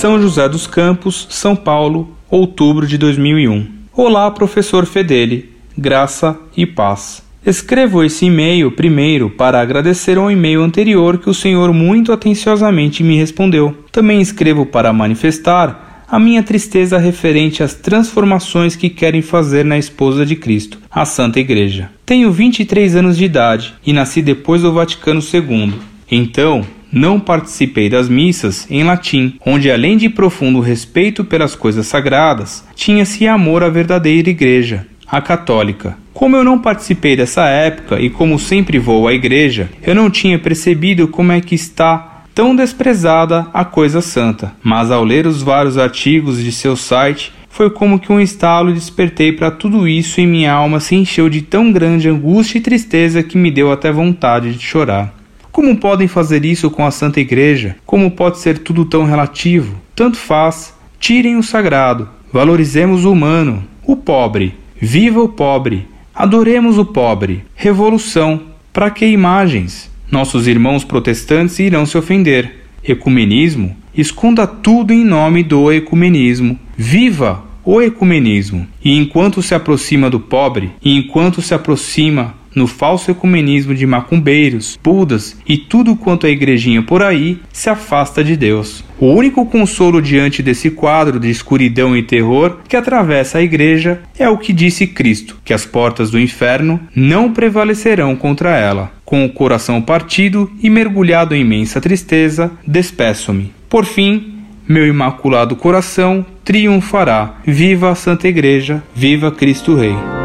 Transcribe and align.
São 0.00 0.18
José 0.18 0.48
dos 0.48 0.66
Campos, 0.66 1.26
São 1.28 1.54
Paulo, 1.54 2.16
outubro 2.30 2.86
de 2.86 2.96
2001. 2.96 3.66
Olá, 3.92 4.30
professor 4.30 4.86
Fedeli, 4.86 5.50
graça 5.76 6.38
e 6.56 6.64
paz. 6.64 7.22
Escrevo 7.44 8.02
esse 8.02 8.24
e-mail 8.24 8.72
primeiro 8.72 9.28
para 9.28 9.60
agradecer 9.60 10.16
ao 10.16 10.30
e-mail 10.30 10.62
anterior 10.62 11.18
que 11.18 11.28
o 11.28 11.34
senhor 11.34 11.74
muito 11.74 12.14
atenciosamente 12.14 13.02
me 13.02 13.18
respondeu. 13.18 13.76
Também 13.92 14.22
escrevo 14.22 14.64
para 14.64 14.90
manifestar 14.90 16.06
a 16.08 16.18
minha 16.18 16.42
tristeza 16.42 16.96
referente 16.96 17.62
às 17.62 17.74
transformações 17.74 18.74
que 18.74 18.88
querem 18.88 19.20
fazer 19.20 19.66
na 19.66 19.76
esposa 19.76 20.24
de 20.24 20.34
Cristo, 20.34 20.78
a 20.90 21.04
Santa 21.04 21.40
Igreja. 21.40 21.90
Tenho 22.06 22.32
23 22.32 22.96
anos 22.96 23.18
de 23.18 23.26
idade 23.26 23.74
e 23.84 23.92
nasci 23.92 24.22
depois 24.22 24.62
do 24.62 24.72
Vaticano 24.72 25.20
II. 25.20 25.74
Então, 26.10 26.64
não 26.92 27.20
participei 27.20 27.88
das 27.88 28.08
missas 28.08 28.66
em 28.70 28.82
latim, 28.82 29.34
onde 29.44 29.70
além 29.70 29.96
de 29.96 30.08
profundo 30.08 30.60
respeito 30.60 31.24
pelas 31.24 31.54
coisas 31.54 31.86
sagradas, 31.86 32.64
tinha-se 32.74 33.26
amor 33.26 33.62
à 33.62 33.68
verdadeira 33.68 34.30
igreja, 34.30 34.86
a 35.06 35.20
católica. 35.20 35.96
Como 36.12 36.36
eu 36.36 36.44
não 36.44 36.58
participei 36.58 37.16
dessa 37.16 37.46
época 37.46 38.00
e 38.00 38.10
como 38.10 38.38
sempre 38.38 38.78
vou 38.78 39.08
à 39.08 39.14
igreja, 39.14 39.70
eu 39.82 39.94
não 39.94 40.10
tinha 40.10 40.38
percebido 40.38 41.08
como 41.08 41.32
é 41.32 41.40
que 41.40 41.54
está 41.54 42.24
tão 42.34 42.54
desprezada 42.54 43.46
a 43.52 43.64
coisa 43.64 44.00
santa. 44.00 44.52
Mas 44.62 44.90
ao 44.90 45.04
ler 45.04 45.26
os 45.26 45.42
vários 45.42 45.78
artigos 45.78 46.42
de 46.42 46.52
seu 46.52 46.76
site, 46.76 47.32
foi 47.48 47.68
como 47.68 47.98
que 47.98 48.12
um 48.12 48.20
estalo 48.20 48.72
despertei 48.72 49.32
para 49.32 49.50
tudo 49.50 49.86
isso 49.86 50.20
e 50.20 50.26
minha 50.26 50.52
alma 50.52 50.80
se 50.80 50.94
encheu 50.94 51.28
de 51.28 51.42
tão 51.42 51.72
grande 51.72 52.08
angústia 52.08 52.58
e 52.58 52.62
tristeza 52.62 53.22
que 53.22 53.36
me 53.36 53.50
deu 53.50 53.72
até 53.72 53.90
vontade 53.90 54.54
de 54.54 54.64
chorar. 54.64 55.19
Como 55.52 55.76
podem 55.76 56.08
fazer 56.08 56.44
isso 56.44 56.70
com 56.70 56.84
a 56.84 56.90
Santa 56.90 57.20
Igreja? 57.20 57.76
Como 57.84 58.10
pode 58.10 58.38
ser 58.38 58.58
tudo 58.58 58.84
tão 58.84 59.04
relativo? 59.04 59.76
Tanto 59.94 60.16
faz. 60.16 60.74
Tirem 60.98 61.36
o 61.36 61.42
sagrado, 61.42 62.08
valorizemos 62.30 63.06
o 63.06 63.12
humano, 63.12 63.64
o 63.86 63.96
pobre, 63.96 64.54
Viva 64.82 65.20
o 65.20 65.28
pobre! 65.28 65.86
Adoremos 66.14 66.78
o 66.78 66.86
pobre! 66.86 67.44
Revolução! 67.54 68.40
Para 68.72 68.88
que 68.88 69.04
imagens? 69.04 69.90
Nossos 70.10 70.48
irmãos 70.48 70.84
protestantes 70.84 71.58
irão 71.58 71.84
se 71.84 71.98
ofender. 71.98 72.64
Ecumenismo? 72.82 73.76
Esconda 73.94 74.46
tudo 74.46 74.94
em 74.94 75.04
nome 75.04 75.42
do 75.42 75.70
ecumenismo. 75.70 76.58
Viva 76.78 77.44
o 77.62 77.82
ecumenismo! 77.82 78.66
E 78.82 78.96
enquanto 78.96 79.42
se 79.42 79.54
aproxima 79.54 80.08
do 80.08 80.18
pobre, 80.18 80.70
e 80.82 80.96
enquanto 80.96 81.42
se 81.42 81.52
aproxima 81.52 82.34
no 82.54 82.66
falso 82.66 83.10
ecumenismo 83.10 83.74
de 83.74 83.86
macumbeiros, 83.86 84.78
budas 84.82 85.36
e 85.46 85.56
tudo 85.56 85.96
quanto 85.96 86.26
é 86.26 86.30
igrejinha 86.30 86.82
por 86.82 87.02
aí, 87.02 87.40
se 87.52 87.70
afasta 87.70 88.22
de 88.22 88.36
Deus. 88.36 88.84
O 88.98 89.06
único 89.06 89.46
consolo 89.46 90.02
diante 90.02 90.42
desse 90.42 90.70
quadro 90.70 91.18
de 91.18 91.30
escuridão 91.30 91.96
e 91.96 92.02
terror 92.02 92.58
que 92.68 92.76
atravessa 92.76 93.38
a 93.38 93.42
igreja 93.42 94.00
é 94.18 94.28
o 94.28 94.36
que 94.36 94.52
disse 94.52 94.86
Cristo, 94.86 95.38
que 95.44 95.54
as 95.54 95.64
portas 95.64 96.10
do 96.10 96.20
inferno 96.20 96.80
não 96.94 97.32
prevalecerão 97.32 98.14
contra 98.14 98.56
ela. 98.56 98.92
Com 99.04 99.24
o 99.24 99.32
coração 99.32 99.80
partido 99.80 100.50
e 100.62 100.68
mergulhado 100.68 101.34
em 101.34 101.40
imensa 101.40 101.80
tristeza, 101.80 102.52
despeço-me. 102.66 103.52
Por 103.68 103.84
fim, 103.84 104.34
meu 104.68 104.86
imaculado 104.86 105.56
coração 105.56 106.24
triunfará. 106.44 107.40
Viva 107.44 107.90
a 107.90 107.94
Santa 107.94 108.28
Igreja, 108.28 108.82
viva 108.94 109.32
Cristo 109.32 109.74
Rei. 109.74 110.19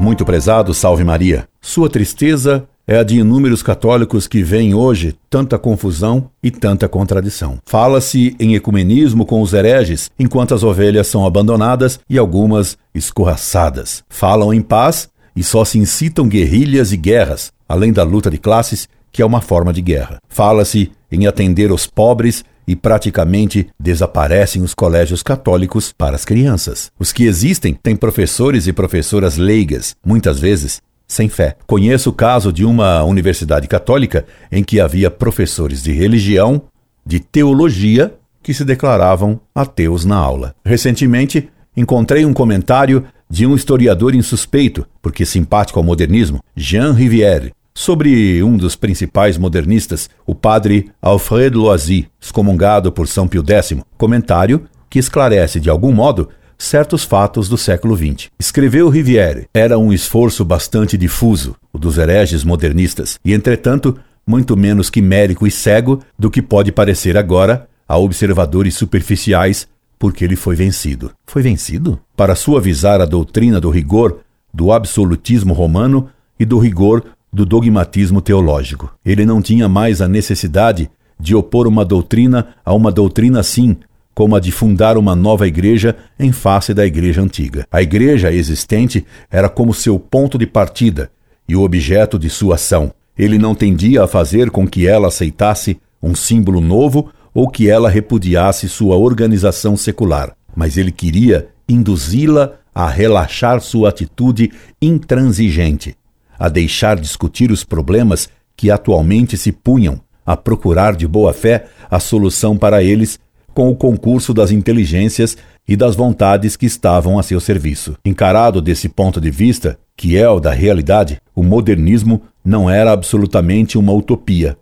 Muito 0.00 0.24
prezado, 0.24 0.72
salve 0.72 1.02
Maria. 1.02 1.48
Sua 1.60 1.90
tristeza 1.90 2.68
é 2.86 2.98
a 2.98 3.02
de 3.02 3.18
inúmeros 3.18 3.62
católicos 3.62 4.28
que 4.28 4.42
veem 4.42 4.72
hoje 4.72 5.16
tanta 5.28 5.58
confusão 5.58 6.30
e 6.42 6.50
tanta 6.50 6.88
contradição. 6.88 7.58
Fala-se 7.66 8.34
em 8.38 8.54
ecumenismo 8.54 9.26
com 9.26 9.42
os 9.42 9.52
hereges, 9.52 10.08
enquanto 10.18 10.54
as 10.54 10.62
ovelhas 10.62 11.08
são 11.08 11.26
abandonadas 11.26 11.98
e 12.08 12.16
algumas 12.16 12.78
escorraçadas. 12.94 14.04
Falam 14.08 14.54
em 14.54 14.62
paz 14.62 15.08
e 15.34 15.42
só 15.42 15.64
se 15.64 15.78
incitam 15.78 16.28
guerrilhas 16.28 16.92
e 16.92 16.96
guerras, 16.96 17.52
além 17.68 17.92
da 17.92 18.04
luta 18.04 18.30
de 18.30 18.38
classes, 18.38 18.88
que 19.10 19.20
é 19.20 19.26
uma 19.26 19.40
forma 19.40 19.72
de 19.72 19.82
guerra. 19.82 20.18
Fala-se 20.28 20.92
em 21.10 21.26
atender 21.26 21.72
os 21.72 21.86
pobres 21.86 22.44
e 22.68 22.76
praticamente 22.76 23.66
desaparecem 23.80 24.62
os 24.62 24.74
colégios 24.74 25.22
católicos 25.22 25.90
para 25.90 26.14
as 26.14 26.26
crianças. 26.26 26.92
Os 26.98 27.12
que 27.12 27.24
existem 27.24 27.72
têm 27.72 27.96
professores 27.96 28.66
e 28.66 28.74
professoras 28.74 29.38
leigas, 29.38 29.96
muitas 30.04 30.38
vezes 30.38 30.82
sem 31.06 31.30
fé. 31.30 31.56
Conheço 31.66 32.10
o 32.10 32.12
caso 32.12 32.52
de 32.52 32.66
uma 32.66 33.02
universidade 33.02 33.66
católica 33.66 34.26
em 34.52 34.62
que 34.62 34.78
havia 34.78 35.10
professores 35.10 35.82
de 35.82 35.92
religião, 35.92 36.60
de 37.06 37.18
teologia, 37.18 38.14
que 38.42 38.52
se 38.52 38.66
declaravam 38.66 39.40
ateus 39.54 40.04
na 40.04 40.16
aula. 40.16 40.54
Recentemente, 40.62 41.48
encontrei 41.74 42.26
um 42.26 42.34
comentário 42.34 43.04
de 43.30 43.46
um 43.46 43.54
historiador 43.54 44.14
insuspeito, 44.14 44.86
porque 45.00 45.24
simpático 45.24 45.78
ao 45.78 45.84
modernismo, 45.84 46.42
Jean 46.54 46.92
Rivière, 46.92 47.52
sobre 47.78 48.42
um 48.42 48.56
dos 48.56 48.74
principais 48.74 49.38
modernistas, 49.38 50.10
o 50.26 50.34
padre 50.34 50.90
Alfred 51.00 51.56
Loisy, 51.56 52.08
excomungado 52.20 52.90
por 52.90 53.06
São 53.06 53.28
Pio 53.28 53.44
X, 53.46 53.76
comentário 53.96 54.64
que 54.90 54.98
esclarece 54.98 55.60
de 55.60 55.70
algum 55.70 55.92
modo 55.92 56.28
certos 56.58 57.04
fatos 57.04 57.48
do 57.48 57.56
século 57.56 57.96
XX. 57.96 58.30
Escreveu 58.36 58.88
Rivière, 58.88 59.46
era 59.54 59.78
um 59.78 59.92
esforço 59.92 60.44
bastante 60.44 60.98
difuso, 60.98 61.54
o 61.72 61.78
dos 61.78 61.98
hereges 61.98 62.42
modernistas, 62.42 63.16
e 63.24 63.32
entretanto 63.32 63.96
muito 64.26 64.56
menos 64.56 64.90
quimérico 64.90 65.46
e 65.46 65.50
cego 65.50 66.02
do 66.18 66.32
que 66.32 66.42
pode 66.42 66.72
parecer 66.72 67.16
agora 67.16 67.68
a 67.86 67.96
observadores 67.96 68.74
superficiais, 68.74 69.68
porque 70.00 70.24
ele 70.24 70.34
foi 70.34 70.56
vencido. 70.56 71.12
Foi 71.24 71.42
vencido? 71.42 72.00
Para 72.16 72.34
suavizar 72.34 73.00
a 73.00 73.06
doutrina 73.06 73.60
do 73.60 73.70
rigor 73.70 74.18
do 74.52 74.72
absolutismo 74.72 75.54
romano 75.54 76.10
e 76.40 76.44
do 76.44 76.58
rigor 76.58 77.04
do 77.32 77.44
dogmatismo 77.44 78.20
teológico. 78.20 78.92
Ele 79.04 79.24
não 79.24 79.40
tinha 79.40 79.68
mais 79.68 80.00
a 80.00 80.08
necessidade 80.08 80.90
de 81.20 81.34
opor 81.34 81.66
uma 81.66 81.84
doutrina 81.84 82.48
a 82.64 82.74
uma 82.74 82.92
doutrina 82.92 83.40
assim, 83.40 83.76
como 84.14 84.34
a 84.34 84.40
de 84.40 84.50
fundar 84.50 84.96
uma 84.96 85.14
nova 85.14 85.46
igreja 85.46 85.96
em 86.18 86.32
face 86.32 86.72
da 86.74 86.86
igreja 86.86 87.22
antiga. 87.22 87.66
A 87.70 87.82
igreja 87.82 88.32
existente 88.32 89.04
era 89.30 89.48
como 89.48 89.74
seu 89.74 89.98
ponto 89.98 90.38
de 90.38 90.46
partida 90.46 91.10
e 91.48 91.54
o 91.54 91.62
objeto 91.62 92.18
de 92.18 92.28
sua 92.28 92.56
ação. 92.56 92.92
Ele 93.16 93.38
não 93.38 93.54
tendia 93.54 94.04
a 94.04 94.08
fazer 94.08 94.50
com 94.50 94.66
que 94.66 94.86
ela 94.86 95.08
aceitasse 95.08 95.80
um 96.02 96.14
símbolo 96.14 96.60
novo 96.60 97.10
ou 97.34 97.48
que 97.48 97.68
ela 97.68 97.90
repudiasse 97.90 98.68
sua 98.68 98.96
organização 98.96 99.76
secular, 99.76 100.34
mas 100.54 100.76
ele 100.76 100.90
queria 100.90 101.48
induzi-la 101.68 102.54
a 102.74 102.88
relaxar 102.88 103.60
sua 103.60 103.88
atitude 103.88 104.52
intransigente 104.80 105.96
a 106.38 106.48
deixar 106.48 106.98
discutir 106.98 107.50
os 107.50 107.64
problemas 107.64 108.28
que 108.56 108.70
atualmente 108.70 109.36
se 109.36 109.52
punham, 109.52 110.00
a 110.24 110.36
procurar 110.36 110.94
de 110.94 111.06
boa 111.06 111.32
fé 111.32 111.66
a 111.90 111.98
solução 111.98 112.56
para 112.56 112.82
eles 112.82 113.18
com 113.54 113.70
o 113.70 113.74
concurso 113.74 114.32
das 114.32 114.50
inteligências 114.50 115.36
e 115.66 115.74
das 115.74 115.96
vontades 115.96 116.54
que 116.54 116.66
estavam 116.66 117.18
a 117.18 117.22
seu 117.22 117.40
serviço. 117.40 117.96
Encarado 118.04 118.60
desse 118.60 118.88
ponto 118.88 119.20
de 119.20 119.30
vista, 119.30 119.78
que 119.96 120.16
é 120.16 120.28
o 120.28 120.38
da 120.38 120.52
realidade, 120.52 121.20
o 121.34 121.42
modernismo 121.42 122.22
não 122.44 122.70
era 122.70 122.92
absolutamente 122.92 123.76
uma 123.76 123.92
utopia 123.92 124.56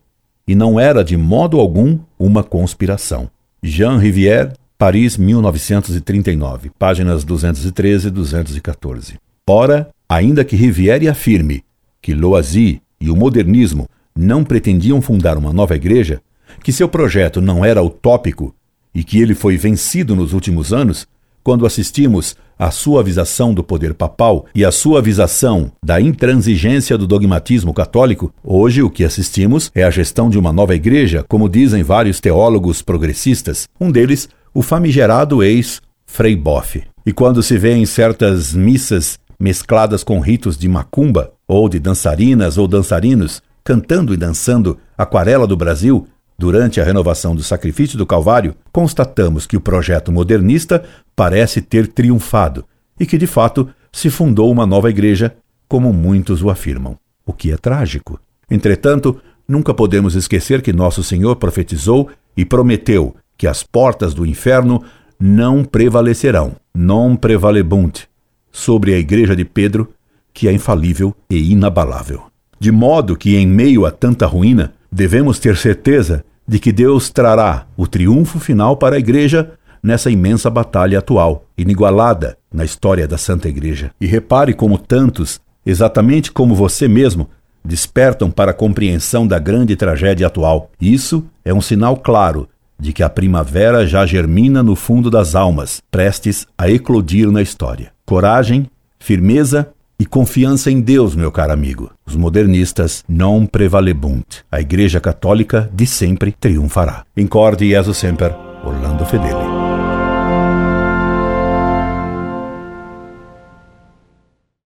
e 0.48 0.54
não 0.54 0.80
era 0.80 1.04
de 1.04 1.16
modo 1.16 1.60
algum 1.60 1.98
uma 2.18 2.42
conspiração. 2.42 3.28
Jean 3.62 3.98
Rivière, 3.98 4.52
Paris, 4.78 5.16
1939, 5.16 6.70
páginas 6.78 7.24
213 7.24 8.08
e 8.08 8.10
214. 8.10 9.14
Ora, 9.48 9.90
ainda 10.08 10.44
que 10.44 10.56
Rivière 10.56 11.08
afirme 11.08 11.62
que 12.06 12.14
Loisy 12.14 12.80
e 13.00 13.10
o 13.10 13.16
modernismo 13.16 13.88
não 14.16 14.44
pretendiam 14.44 15.02
fundar 15.02 15.36
uma 15.36 15.52
nova 15.52 15.74
igreja, 15.74 16.20
que 16.62 16.72
seu 16.72 16.88
projeto 16.88 17.40
não 17.40 17.64
era 17.64 17.82
utópico 17.82 18.54
e 18.94 19.02
que 19.02 19.20
ele 19.20 19.34
foi 19.34 19.56
vencido 19.56 20.14
nos 20.14 20.32
últimos 20.32 20.72
anos, 20.72 21.04
quando 21.42 21.66
assistimos 21.66 22.36
à 22.56 22.70
suavização 22.70 23.52
do 23.52 23.64
poder 23.64 23.92
papal 23.92 24.46
e 24.54 24.64
à 24.64 24.70
suavização 24.70 25.72
da 25.84 26.00
intransigência 26.00 26.96
do 26.96 27.08
dogmatismo 27.08 27.74
católico, 27.74 28.32
hoje 28.44 28.84
o 28.84 28.90
que 28.90 29.02
assistimos 29.02 29.72
é 29.74 29.82
a 29.82 29.90
gestão 29.90 30.30
de 30.30 30.38
uma 30.38 30.52
nova 30.52 30.76
igreja, 30.76 31.24
como 31.26 31.48
dizem 31.48 31.82
vários 31.82 32.20
teólogos 32.20 32.82
progressistas, 32.82 33.68
um 33.80 33.90
deles 33.90 34.28
o 34.54 34.62
famigerado 34.62 35.42
ex-Frei 35.42 36.36
Boff. 36.36 36.84
E 37.04 37.12
quando 37.12 37.42
se 37.42 37.58
vê 37.58 37.74
em 37.74 37.84
certas 37.84 38.54
missas 38.54 39.18
mescladas 39.40 40.04
com 40.04 40.20
ritos 40.20 40.56
de 40.56 40.68
macumba, 40.68 41.32
ou 41.46 41.68
de 41.68 41.78
dançarinas 41.78 42.58
ou 42.58 42.66
dançarinos 42.66 43.42
cantando 43.62 44.14
e 44.14 44.16
dançando 44.16 44.78
Aquarela 44.96 45.46
do 45.46 45.56
Brasil 45.56 46.06
durante 46.38 46.80
a 46.80 46.84
renovação 46.84 47.34
do 47.34 47.42
sacrifício 47.42 47.98
do 47.98 48.06
Calvário, 48.06 48.54
constatamos 48.70 49.46
que 49.46 49.56
o 49.56 49.60
projeto 49.60 50.12
modernista 50.12 50.84
parece 51.14 51.60
ter 51.60 51.88
triunfado 51.88 52.64
e 52.98 53.06
que, 53.06 53.18
de 53.18 53.26
fato, 53.26 53.68
se 53.90 54.10
fundou 54.10 54.50
uma 54.52 54.66
nova 54.66 54.90
igreja, 54.90 55.34
como 55.68 55.92
muitos 55.92 56.42
o 56.42 56.50
afirmam, 56.50 56.96
o 57.24 57.32
que 57.32 57.50
é 57.50 57.56
trágico. 57.56 58.20
Entretanto, 58.50 59.20
nunca 59.48 59.74
podemos 59.74 60.14
esquecer 60.14 60.62
que 60.62 60.72
nosso 60.72 61.02
Senhor 61.02 61.36
profetizou 61.36 62.08
e 62.36 62.44
prometeu 62.44 63.16
que 63.36 63.46
as 63.46 63.62
portas 63.62 64.14
do 64.14 64.24
inferno 64.24 64.82
não 65.18 65.64
prevalecerão, 65.64 66.56
non 66.74 67.16
prevalebunt, 67.16 68.04
sobre 68.52 68.94
a 68.94 68.98
igreja 68.98 69.34
de 69.34 69.44
Pedro, 69.44 69.92
que 70.36 70.46
é 70.46 70.52
infalível 70.52 71.16
e 71.30 71.50
inabalável. 71.50 72.24
De 72.60 72.70
modo 72.70 73.16
que, 73.16 73.36
em 73.36 73.46
meio 73.46 73.86
a 73.86 73.90
tanta 73.90 74.26
ruína, 74.26 74.74
devemos 74.92 75.38
ter 75.38 75.56
certeza 75.56 76.22
de 76.46 76.58
que 76.58 76.72
Deus 76.72 77.08
trará 77.08 77.66
o 77.74 77.86
triunfo 77.86 78.38
final 78.38 78.76
para 78.76 78.96
a 78.96 78.98
igreja 78.98 79.52
nessa 79.82 80.10
imensa 80.10 80.50
batalha 80.50 80.98
atual, 80.98 81.46
inigualada 81.56 82.36
na 82.52 82.66
história 82.66 83.08
da 83.08 83.16
Santa 83.16 83.48
Igreja. 83.48 83.90
E 83.98 84.06
repare 84.06 84.52
como 84.52 84.76
tantos, 84.76 85.40
exatamente 85.64 86.30
como 86.30 86.54
você 86.54 86.86
mesmo, 86.86 87.30
despertam 87.64 88.30
para 88.30 88.50
a 88.50 88.54
compreensão 88.54 89.26
da 89.26 89.38
grande 89.38 89.74
tragédia 89.74 90.26
atual. 90.26 90.70
Isso 90.78 91.24
é 91.46 91.54
um 91.54 91.62
sinal 91.62 91.96
claro 91.96 92.46
de 92.78 92.92
que 92.92 93.02
a 93.02 93.08
primavera 93.08 93.86
já 93.86 94.04
germina 94.04 94.62
no 94.62 94.76
fundo 94.76 95.10
das 95.10 95.34
almas, 95.34 95.80
prestes 95.90 96.46
a 96.58 96.70
eclodir 96.70 97.30
na 97.30 97.40
história. 97.40 97.90
Coragem, 98.04 98.66
firmeza 98.98 99.72
e 99.98 100.04
confiança 100.04 100.70
em 100.70 100.80
Deus, 100.80 101.14
meu 101.14 101.32
caro 101.32 101.52
amigo. 101.52 101.90
Os 102.06 102.14
modernistas 102.14 103.04
não 103.08 103.46
prevalebunt. 103.46 104.44
A 104.50 104.60
Igreja 104.60 105.00
Católica 105.00 105.70
de 105.72 105.86
sempre 105.86 106.32
triunfará. 106.32 107.04
Incorde 107.16 107.68
Jesus 107.68 107.96
Semper, 107.96 108.34
Orlando 108.64 109.04
Fedeli. 109.06 109.55